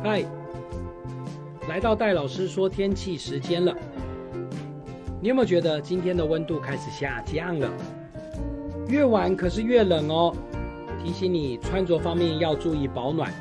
[0.00, 0.24] 嗨，
[1.68, 3.74] 来到戴老师说天气时间了。
[5.20, 7.68] 你有没有觉得今天的温度开始下降了？
[8.86, 10.32] 越晚可是越冷哦。
[11.02, 13.32] 提醒你穿着方面要注意保暖。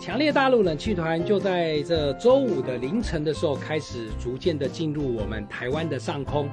[0.00, 6.48] 强烈大陆冷气团就在这周五的凌晨的时候开始逐渐的进入我们台湾的上空，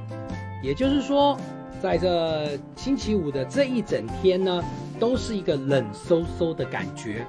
[0.61, 1.35] 也就是说，
[1.81, 4.63] 在这星期五的这一整天呢，
[4.99, 7.25] 都是一个冷飕飕的感觉。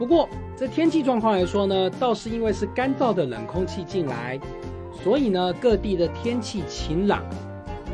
[0.00, 0.26] 不过，
[0.56, 4.40] 这天气状况来说呢，倒是因为是干燥的冷空气进来，
[5.04, 7.22] 所以呢，各地的天气晴朗。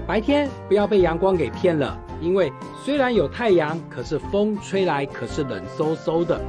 [0.07, 2.53] 白天不要被阳光给骗了，因为
[2.85, 6.41] 虽然有太阳，可是风吹来可是冷飕飕的。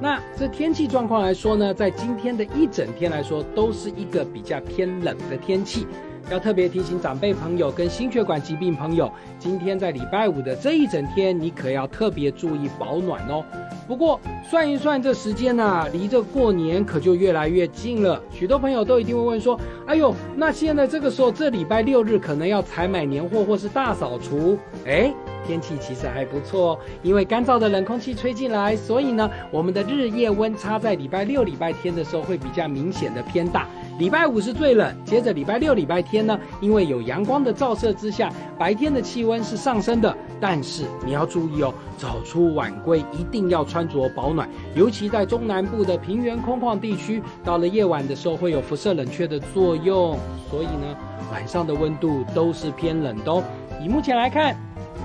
[0.00, 5.86] 那这天气状况来说呢，在今天的一整天来说，都是一个比较偏冷的天气。
[6.30, 13.42] 要特别提醒长辈朋友跟心血管疾病朋友，今天在礼拜五的这一整天，你可要特别注意保暖哦。
[13.86, 14.20] 不过
[14.50, 18.20] 算一算这时间呐，离这过年可就越来越近了。
[18.30, 25.10] 许多朋友都一定会问说：“哎呦，那现在这个时候，这礼拜六日可能要采买年货或是大扫除？”哎，
[25.46, 33.66] 天气其实还不错，因为干燥的冷空气吹进来，所以呢，我们的日夜温差在礼拜六、礼拜天的时候会比较明显的偏大。
[33.98, 40.16] 礼拜五是最冷，接着礼拜六、礼拜天呢，因为有阳光的照射之下，白天的气温是上升的。
[40.40, 50.16] 但是你要注意哦，早出晚归，一定要穿着保暖，尤其在中南部的平原空旷地区，到了夜晚的时候会有辐射冷却的作用，
[50.48, 50.96] 所以呢，
[51.32, 53.42] 晚上的温度都是偏冷的哦。
[53.82, 54.56] 以目前来看，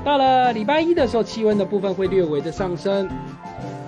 [0.05, 3.09] 到了礼拜一的时候，气温的部分会略微的上升，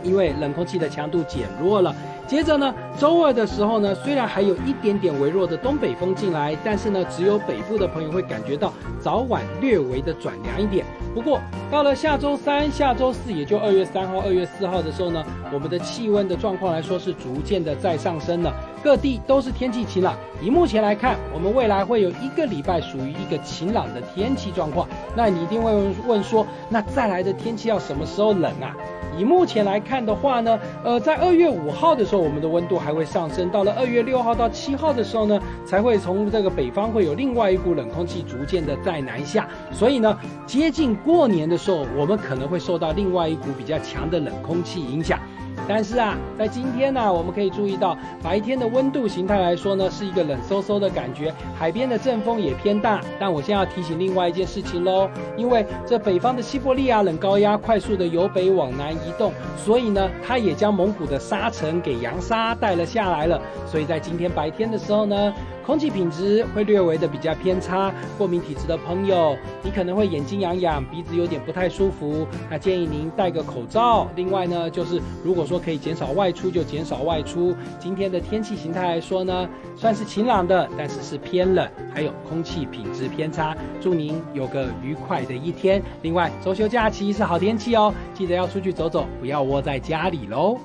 [0.05, 1.93] 因为冷空气的强度减弱了。
[2.27, 10.83] 接着呢，周二的时候呢，虽然还有一点点微弱的东北风进来，但是呢，只有北部的朋友会感觉到早晚略微的转凉一点。
[11.13, 11.39] 不过
[11.69, 18.51] 到了下周三、下周四，也就二月三号、二月四号的时候呢，我们的气温的状况来说是逐渐的在上升了，
[18.83, 20.15] 各地都是天气晴朗。
[20.41, 24.89] 以目前来看，我们未来会有一个礼拜属于一个晴朗的天气状况。
[25.15, 25.71] 那你一定会
[26.07, 28.75] 问说，那再来的天气要什么时候冷啊？
[29.17, 45.19] 以目前来看的话呢，呃，在二月五号的时候，我们的温度还会上升，到了二月六号到七号的时候呢，才会从这个北方会有另外一股冷空气逐渐的在南下，所以呢，接近过年的时候，我们可能会受到另外一股比较强的冷空气影响。
[45.67, 53.01] 但是啊，在今天呢，我们可以注意到白天的温度形态来说呢，是一个冷飕飕的感觉，海边的阵风也偏大。
[53.17, 63.39] 但我现在要提醒另外一件事情喽，因为这北方的西伯利亚冷高压快速的由北往南移动，所以呢，它也将蒙古的沙尘给扬沙带了下来了。
[63.65, 65.33] 所以在今天白天的时候呢。
[65.65, 74.07] 空气品质会略微的比较偏差，过敏体质的朋友，你可能会眼睛痒痒，鼻子有点不太舒服，那建议您戴个口罩。
[74.15, 77.55] 另外呢，就是如果说可以减少外出，就减少外出。
[77.79, 83.57] 今天的天气形态来说呢，算是晴朗的，但是是偏冷，还有空气品质偏差。
[83.81, 85.81] 祝您有个愉快的一天。
[86.03, 90.59] 另外，周休假期是好天气哦，记得要出去走走，不要窝在家里喽。